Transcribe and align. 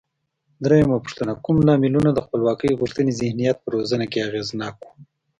درېمه 0.63 0.97
پوښتنه: 1.03 1.33
کوم 1.43 1.57
لاملونه 1.67 2.09
د 2.13 2.19
خپلواکۍ 2.25 2.71
غوښتنې 2.81 3.11
ذهنیت 3.21 3.57
په 3.61 3.69
روزنه 3.75 4.05
کې 4.11 4.25
اغېزناک 4.27 4.75
و؟ 4.83 4.87